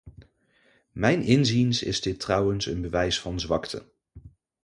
[0.91, 3.91] Mijns inziens is dit trouwens een bewijs van zwakte.